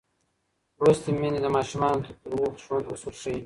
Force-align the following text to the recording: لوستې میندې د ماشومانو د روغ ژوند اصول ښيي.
لوستې 0.83 1.11
میندې 1.19 1.39
د 1.43 1.47
ماشومانو 1.55 1.99
د 2.23 2.23
روغ 2.33 2.51
ژوند 2.63 2.85
اصول 2.93 3.15
ښيي. 3.21 3.37